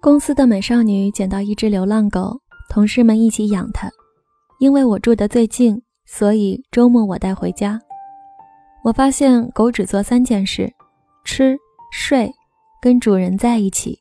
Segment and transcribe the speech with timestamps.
[0.00, 3.90] 公司的美少女捡到一只流浪狗，同事们一起养它。
[4.60, 7.80] 因为我住得最近，所以周末我带回家。
[8.84, 10.72] 我发现狗只做三件事：
[11.24, 11.56] 吃、
[11.92, 12.32] 睡，
[12.80, 13.98] 跟主人在一起。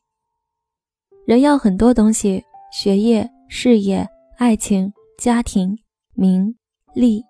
[1.26, 4.08] 人要很多东西：学业、事业、
[4.38, 5.76] 爱情、家庭、
[6.14, 6.56] 名
[6.94, 7.24] 利。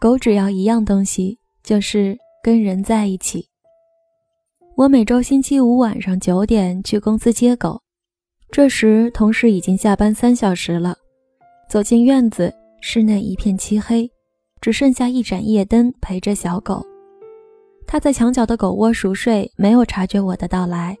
[0.00, 3.48] 狗只要一样东西，就是跟人在一起。
[4.78, 7.82] 我每周星期五晚上九点去公司接狗，
[8.48, 10.96] 这时同事已经下班三小时了。
[11.68, 14.08] 走进院子，室内一片漆黑，
[14.60, 16.80] 只剩下一盏夜灯陪着小狗。
[17.88, 20.96] 它在墙角的狗窝熟睡，没有察觉我的到来。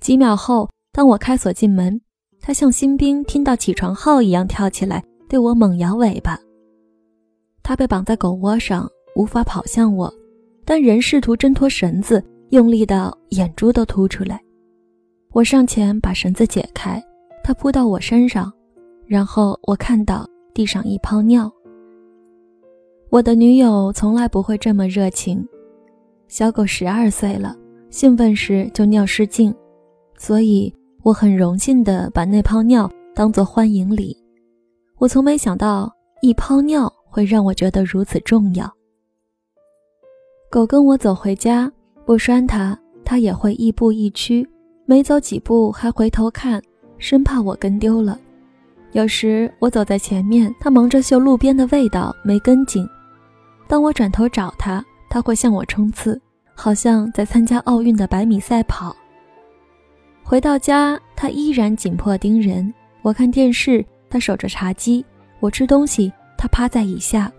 [0.00, 2.00] 几秒后，当我开锁进门，
[2.40, 6.40] 它像新兵听到起床号一样跳起来，对我猛摇尾巴。
[7.62, 10.10] 它被绑在狗窝上，无法跑向我，
[10.64, 12.24] 但仍试图挣脱绳子。
[12.52, 14.38] 用力到眼珠都凸出来，
[15.32, 17.02] 我上前把绳子解开，
[17.42, 18.52] 它扑到我身上，
[19.06, 21.50] 然后我看到地上一泡尿。
[23.08, 25.42] 我的女友从来不会这么热情。
[26.28, 27.56] 小狗十二岁了，
[27.88, 29.54] 兴奋时就尿失禁，
[30.18, 30.70] 所以
[31.02, 34.14] 我很荣幸地把那泡尿当作欢迎礼。
[34.98, 38.70] 我从没想到一泡尿会让我觉得如此重要。
[40.50, 41.72] 狗跟我走回家。
[42.04, 44.46] 不拴它，它也会亦步亦趋，
[44.86, 46.60] 没走几步还回头看，
[46.98, 48.18] 生怕我跟丢了。
[48.92, 52.86] 有时我走在前面，它忙着嗅路边的味道，没跟紧。
[53.66, 56.20] 当我转头找它，它会向我冲刺，
[56.54, 58.94] 好像在参加奥运的百米赛跑。
[60.22, 62.72] 回到家，它依然紧迫盯人。
[63.02, 65.04] 我看电视，它守着茶几；
[65.40, 67.30] 我吃东西，它趴在椅下；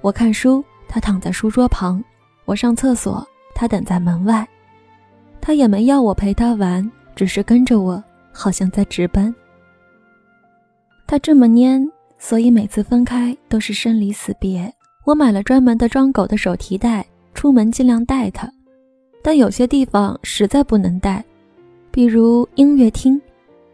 [0.00, 2.00] 我看书，它躺在书桌旁；
[2.44, 3.26] 我上厕所。
[3.60, 4.48] 他等在门外，
[5.38, 9.34] 他也没要我陪他玩，只是跟着我，好像在值班。
[11.06, 14.72] 他这么蔫，所以每次分开都是生离死别。
[15.04, 17.04] 我买了专门的装狗的手提袋，
[17.34, 18.50] 出门尽量带它，
[19.22, 21.22] 但有些地方实在不能带，
[21.90, 23.20] 比如音乐厅，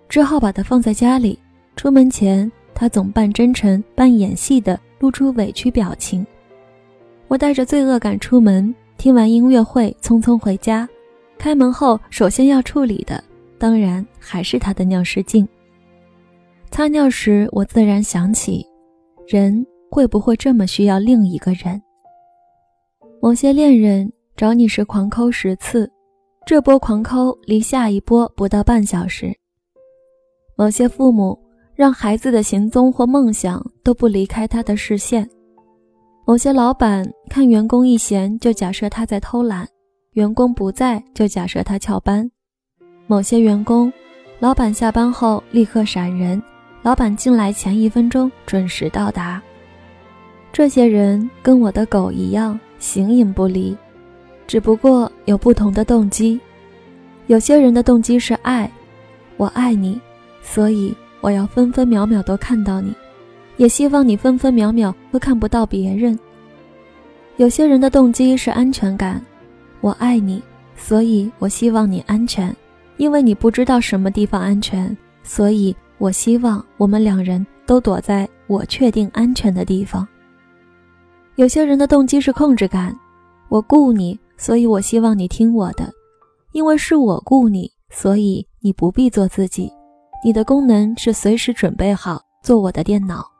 [0.09, 1.39] 只好把它放在家里。
[1.77, 6.27] 出门前，他总半真诚半演戏的露出委屈表情。
[7.29, 8.75] 我带着罪恶感出门。
[8.99, 10.89] 听完音乐会，匆匆回家。
[11.39, 13.23] 开门后，首先要处理的，
[13.59, 15.47] 当然还是他的尿失禁。
[16.71, 18.67] 擦尿时，我自然想起，
[19.27, 21.81] 人会不会这么需要另一个人？
[23.21, 25.91] 某些恋人找你时狂抠十次，
[26.47, 29.35] 这波狂抠离下一波不到半小时。
[30.57, 31.39] 某些父母
[31.75, 35.29] 让孩子的行踪或梦想都不离开他的视线。
[36.29, 39.65] 某些老板看员工一闲，就假设他在偷懒；
[40.15, 42.29] 员工不在，就假设他翘班。
[43.07, 43.93] 某些员工，
[44.41, 46.43] 老板下班后立刻闪人，
[46.83, 49.41] 老板进来前一分钟准时到达。
[50.53, 53.77] 这些人跟我的狗一样形影不离，
[54.49, 56.41] 只不过有不同的动机。
[57.29, 58.69] 有些人的动机是爱，
[59.37, 60.01] 我爱你，
[60.43, 62.93] 所以我要分分秒秒都看到你。
[63.57, 66.19] 也希望你分分秒秒都看不到别人。
[67.37, 69.23] 有些人的动机是安全感，
[69.81, 70.43] 我爱你，
[70.77, 72.55] 所以我希望你安全，
[72.97, 80.07] 因为你不知道什么地方安全，所以我希望我们两人都躲在我确定安全的地方。
[81.35, 82.99] 有些人的动机是控制感，
[83.51, 85.93] 我顾你，所以我希望你听我的，
[86.53, 89.71] 因为是我顾你，所以你不必做自己，
[90.25, 93.36] 你的功能是随时准备好做我的电脑。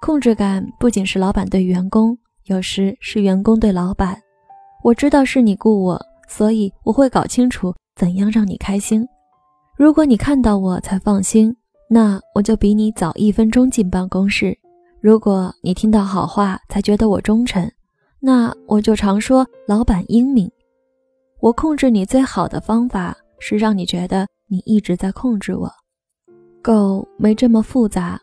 [0.00, 4.16] 控制感不仅是老板对员工，有时是员工对老板。
[4.84, 9.06] 我知道是你雇我，所以我会搞清楚怎样让你开心。
[9.76, 11.54] 如果你看到我才放心，
[11.90, 14.52] 那我就比你早一分钟进办公室；
[15.00, 17.68] 如果你听到好话才觉得我忠诚，
[18.20, 20.50] 那我就常说老板英明。
[21.40, 25.68] 我控制你最好的方法是让你觉得你一直在控制我。
[26.62, 28.20] 狗没这么复杂。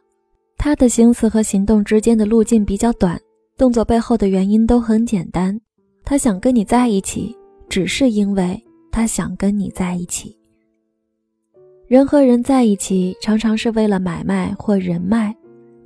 [0.66, 3.22] 他的心思和行动之间的路径比较短，
[3.56, 5.56] 动作背后的原因都很简单。
[6.04, 7.38] 他想跟你在一起，
[7.70, 8.60] 只是因为
[8.92, 10.36] 他想跟你在一起。
[11.86, 15.32] 人和人在一起，常常是为了买卖或人脉；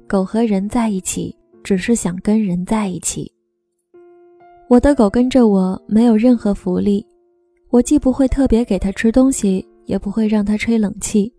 [0.08, 3.30] 狗和人在一起，只是想跟人在一起。
[4.70, 7.06] 我的狗跟着我，没有任何福利，
[7.70, 11.30] 我既不会特别给它吃东西，也不会让它吹冷气。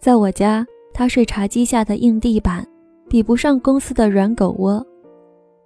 [0.00, 2.66] 在我家，它睡茶几下的硬地板。
[3.12, 4.82] 比不上公司的软狗窝，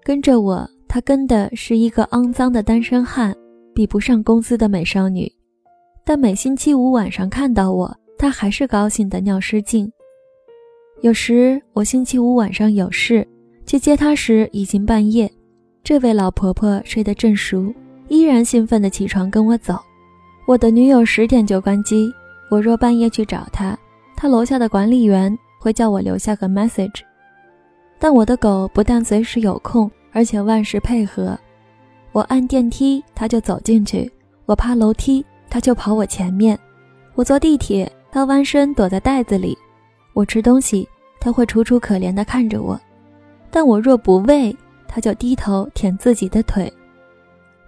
[0.03, 3.33] 跟着我，他跟的是一个肮脏的单身汉，
[3.73, 5.33] 比不上公司的美少女。
[6.05, 9.89] 但每星期五晚上看到我，他还是高兴的尿失禁。
[11.03, 13.25] 有时我星期五晚上有事，
[13.65, 15.33] 去接他时已经半夜，
[15.85, 17.73] 这位老婆婆睡得正熟，
[18.09, 19.79] 依然兴奋地起床跟我走。
[20.49, 22.13] 我的女友十点就关机，
[22.51, 23.79] 我若半夜去找她，
[24.17, 27.03] 她楼下的管理员会叫我留下个 message。
[27.99, 31.39] 但我的狗不但随时有空，而且万事配合。
[32.13, 34.11] 我按电梯，它就走进去；
[34.47, 36.57] 我爬楼梯，它就跑我前面；
[37.15, 39.57] 我坐地铁，它弯身躲在袋子里；
[40.13, 40.89] 我吃东西，
[41.21, 42.79] 它会楚楚可怜地看着我；
[43.51, 44.57] 但我若不喂，
[44.87, 46.73] 它就低头舔自己的腿。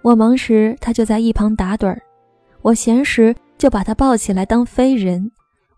[0.01, 1.97] 我忙时，它就在一旁打盹儿；
[2.61, 5.29] 我闲时，就把它抱起来当飞人；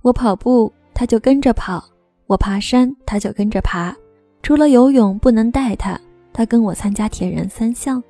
[0.01, 1.83] 我跑步，它就跟着跑；
[2.27, 3.95] 我爬山，它就跟着爬。
[4.43, 5.99] 除了游泳不能带它，
[6.33, 8.01] 它跟我参加铁人三项。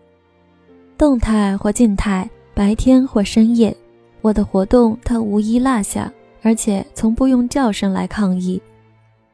[0.97, 3.75] 动态或静态，白天或深夜，
[4.21, 6.11] 我的活动它无一落下，
[6.41, 8.61] 而且从不用叫声来抗议。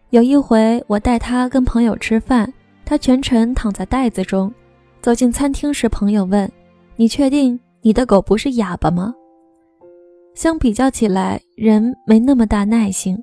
[0.09, 2.51] 有一回我带它跟朋友吃饭，
[2.85, 4.51] 它全程躺在袋子中。
[5.01, 6.49] 走进餐厅时，朋友问
[6.95, 9.13] ：“你确定你的狗不是哑巴吗？”
[10.33, 13.21] 相比较起来，人没那么大耐性。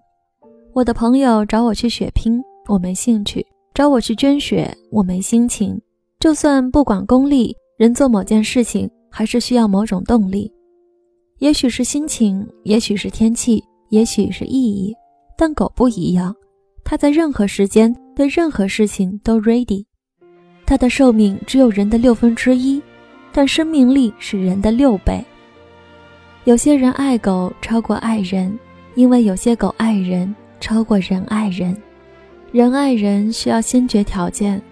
[0.72, 3.44] 我的朋友找我去血拼，我没兴趣。
[3.74, 5.76] 找我去捐血，我没心情。
[6.20, 10.50] 就算不管功利，人做某件事情还是需要某种动力。
[11.40, 14.94] 也许是心情，也许是天气，也许是意义。
[15.36, 16.32] 但狗不一样，
[16.84, 19.84] 它在任何时间对任何事情都 ready。
[20.64, 22.80] 它的寿命只有人的六分之一，
[23.32, 25.22] 但生命力是人的六倍。
[26.44, 28.56] 有些人爱狗超过爱人，
[28.94, 31.76] 因为有些狗爱人超过人爱人。
[32.54, 34.62] 人爱人需要先决条件，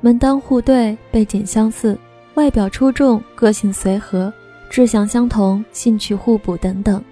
[0.00, 1.94] 门当户对、背景相似、
[2.32, 4.32] 外表出众、个性随和、
[4.70, 7.04] 志向相同、兴趣互补等等，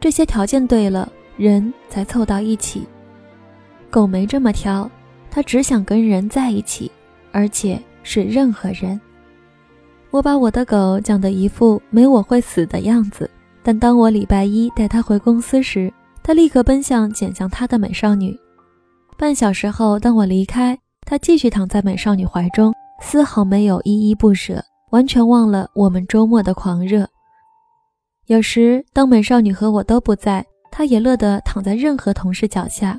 [0.00, 1.06] 这些条件对了，
[1.36, 2.86] 人才凑到一起。
[3.90, 4.90] 狗没这么挑，
[5.30, 6.90] 它只想跟人在一起，
[7.30, 8.98] 而且是任何人。
[10.10, 13.30] 我把我的狗讲得一副没我会死的样子，
[13.62, 18.34] 但当我礼拜一带它回公司时，它立刻奔向捡向它的美少女。
[19.22, 20.76] 半小时后，当我离开，
[21.06, 24.60] 他继续躺在美少女怀中，丝毫没有依依不舍，
[24.90, 27.08] 完全忘了我们周末的狂热。
[28.26, 32.98] 有时，当美少女和我都不在，他也乐得躺在任何同事脚下；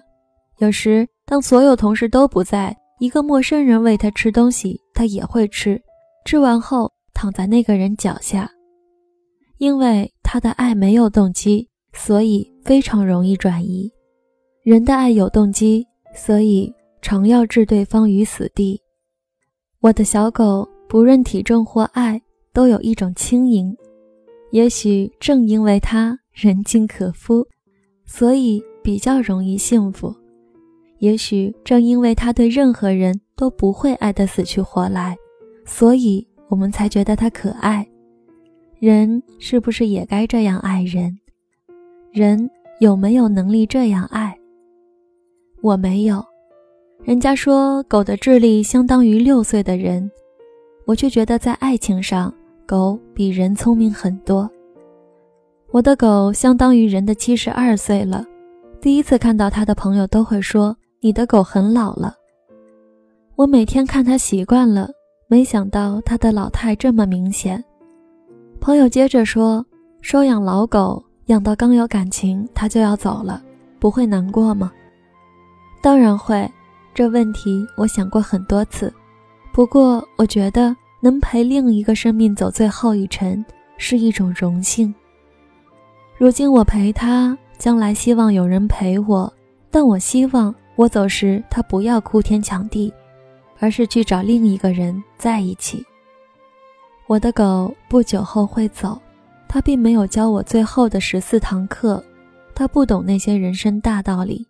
[0.60, 5.78] 有时，当所有同事都不在，一个陌生人喂他吃东西，他也会吃，
[6.24, 8.50] 吃完后躺在那个人脚下。
[9.58, 13.92] 因为他的爱没有动机，所以非常容易转移。
[14.64, 15.86] 人的爱有动机。
[16.14, 18.80] 所以，常要置对方于死地。
[19.80, 22.22] 我的小狗不论体重或爱，
[22.54, 23.76] 都有一种轻盈。
[24.52, 27.46] 也许正因为它人尽可夫，
[28.06, 30.16] 所以比较容易幸福。
[31.00, 35.18] 也许正因为它对任何人都不会爱得死去活来，
[35.66, 37.86] 所以我们才觉得它可爱。
[38.80, 41.18] 人是不是也该这样爱人？
[42.12, 42.48] 人
[42.80, 44.23] 有没有能力这样爱？
[45.64, 46.22] 我没有，
[47.06, 50.12] 人家说狗的智力相当于六岁的人，
[50.84, 52.34] 我却觉得在爱情上，
[52.66, 54.52] 狗比人聪明很多。
[55.72, 58.26] 我的狗相当于人的七十二岁了，
[58.82, 62.14] 第一次看到它的朋友都会说：“你的狗很老了。”
[63.38, 64.90] 我每天看它习惯了，
[65.28, 67.64] 没想到它的老态这么明显。
[68.60, 69.66] 朋友接着说
[70.04, 73.42] ：“收养老狗，养到刚有感情，它就要走了，
[73.80, 74.70] 不会难过吗？”
[75.84, 76.50] 当然会，
[76.94, 78.92] 这问题我想过很多次。
[79.52, 83.44] 不过，我觉得能陪另一个生命走最后一程
[83.78, 84.96] 是一种荣幸。
[86.18, 89.32] 如今我陪他，将来希望有人陪我，
[89.70, 92.94] 但我希望我走时他不要哭天抢地，
[93.60, 95.86] 而是去找另一个人在一起。
[97.08, 98.98] 我的狗不久后会走，
[99.50, 102.02] 它并没有教我最后的十四堂课，
[102.56, 104.48] 它不懂那些人生大道理。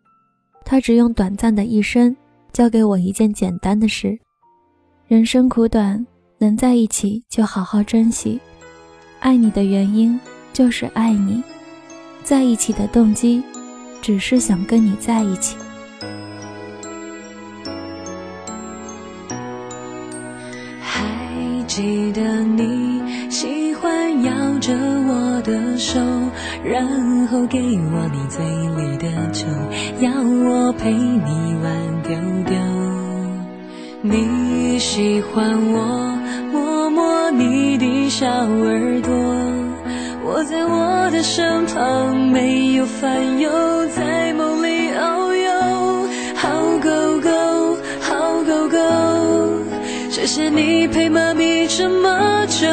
[0.66, 2.16] 他只用短暂的一生，
[2.52, 4.18] 教给我一件简单的事：
[5.08, 6.06] 人生苦短，
[6.40, 8.40] 能在一起就好好珍惜。
[9.20, 10.20] 爱你的原因
[10.52, 11.44] 就是爱你，
[12.24, 13.44] 在一起的动机，
[14.02, 15.56] 只是想跟你在一起。
[20.82, 22.73] 还记得你
[25.44, 26.00] 的手。
[26.64, 29.46] 然后给我你嘴里的酒，
[30.00, 32.58] 要我陪你玩丢丢。
[34.02, 36.18] 你喜欢我
[36.52, 39.14] 摸摸你的小耳朵，
[40.26, 43.50] 我在我的身旁，没有烦忧，
[43.88, 45.52] 在梦里遨游。
[46.36, 46.50] 好
[46.82, 46.90] 狗
[47.22, 47.30] 狗，
[48.02, 48.78] 好狗狗，
[50.10, 52.68] 谢谢你陪妈咪这么久，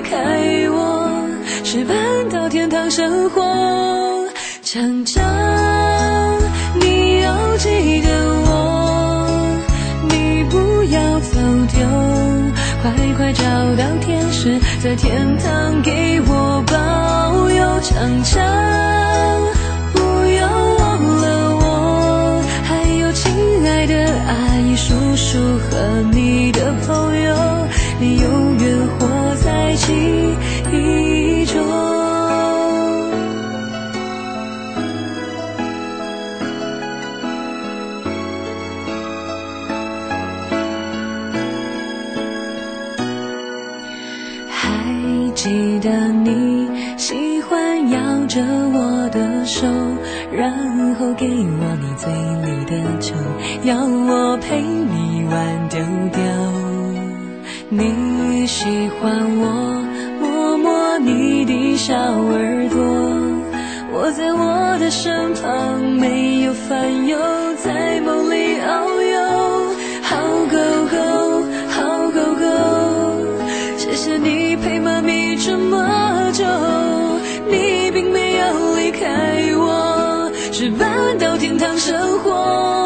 [0.00, 0.16] 离开
[0.70, 1.28] 我，
[1.62, 1.94] 是搬
[2.30, 3.42] 到天堂生活。
[4.62, 5.22] 长长，
[6.80, 8.08] 你要记得
[8.46, 9.60] 我，
[10.08, 11.38] 你不要走
[11.70, 11.86] 丢，
[12.80, 13.44] 快快找
[13.76, 17.80] 到天使，在天堂给我保佑。
[17.82, 18.42] 长长，
[19.92, 20.00] 不
[20.38, 23.94] 要忘了我，还有亲爱的
[24.26, 25.38] 阿姨、叔叔
[25.68, 27.34] 和你的朋友，
[27.98, 29.06] 你永远活
[29.70, 29.94] 在记
[30.72, 31.64] 忆中。
[44.48, 48.40] 还记得你喜欢摇着
[48.72, 49.68] 我的手，
[50.32, 53.14] 然后给我你嘴里的球，
[53.62, 55.78] 要我陪你玩丢
[56.12, 56.69] 丢。
[57.72, 58.66] 你喜
[58.98, 59.86] 欢我
[60.20, 62.82] 摸摸你的小耳朵，
[63.92, 67.16] 我在我的身旁，没有烦忧，
[67.62, 69.20] 在梦里遨游。
[70.02, 70.16] 好
[70.50, 70.58] 狗
[70.90, 70.98] 狗，
[71.70, 72.44] 好狗狗，
[73.78, 76.44] 谢谢你陪妈咪这么久，
[77.46, 79.06] 你并没有离开
[79.56, 82.79] 我，是搬到天堂生活。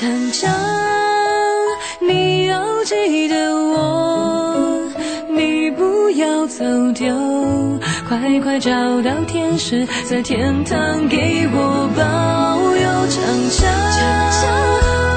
[0.00, 0.50] 长江，
[2.00, 4.88] 你要记得我，
[5.28, 6.64] 你不要走
[6.94, 7.14] 丢，
[8.08, 8.70] 快快找
[9.02, 12.02] 到天使，在天堂给我保
[12.76, 12.80] 佑。
[13.10, 13.60] 长江，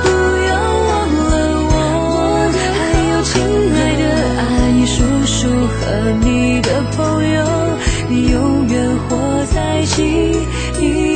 [0.03, 0.09] 不
[0.49, 0.51] 要
[0.89, 0.91] 忘
[1.29, 1.33] 了
[1.71, 2.81] 我，还
[3.13, 3.31] 有亲
[3.79, 4.03] 爱的
[4.41, 4.43] 阿
[4.75, 5.47] 姨叔叔
[5.79, 7.39] 和你的朋友，
[8.09, 10.35] 你永远活在记
[10.81, 11.12] 忆。